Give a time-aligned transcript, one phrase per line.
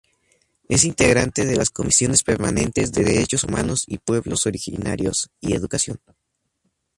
[0.67, 6.01] Es integrante de las comisiones permanentes de Derechos Humanos y Pueblos Originarios; y Educación.